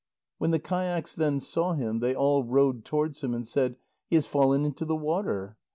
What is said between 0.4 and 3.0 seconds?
the kayaks then saw him, they all rowed